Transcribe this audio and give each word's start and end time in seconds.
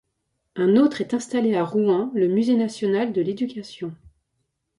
Un 0.55 0.77
autre 0.77 1.01
est 1.01 1.13
installé 1.13 1.53
à 1.55 1.63
Rouen, 1.63 2.09
le 2.15 2.27
Musée 2.27 2.55
national 2.55 3.13
de 3.13 3.21
l'Éducation. 3.21 3.93